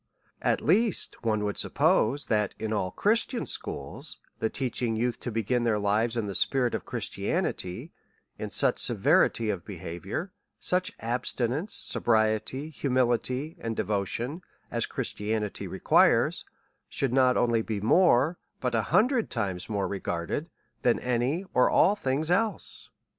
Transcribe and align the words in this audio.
At 0.41 0.61
least 0.61 1.23
one 1.23 1.43
would 1.43 1.59
suppose, 1.59 2.25
that 2.25 2.55
in 2.57 2.73
all 2.73 2.89
Christian 2.89 3.45
schools, 3.45 4.17
the 4.39 4.49
teaching 4.49 4.95
youth 4.95 5.19
to 5.19 5.29
begin 5.31 5.63
their 5.63 5.77
lives 5.77 6.17
in 6.17 6.25
the 6.25 6.33
spirit 6.33 6.73
of 6.73 6.87
Christianity, 6.87 7.91
in 8.39 8.49
such 8.49 8.79
severity 8.79 9.51
of 9.51 9.63
behaviour, 9.63 10.31
such 10.59 10.91
abstinence, 11.01 11.75
sobriety, 11.75 12.71
humility, 12.71 13.55
and 13.59 13.75
devotion, 13.75 14.41
as 14.71 14.87
Christianity 14.87 15.67
requires, 15.67 16.45
should 16.89 17.13
not 17.13 17.37
only 17.37 17.61
be 17.61 17.79
more, 17.79 18.39
but 18.59 18.73
an 18.73 18.85
hundred 18.85 19.29
times 19.29 19.69
more 19.69 19.87
regarded, 19.87 20.49
than 20.81 20.97
any, 20.99 21.45
or 21.53 21.69
all 21.69 21.93
things 21.95 22.31
else. 22.31 22.89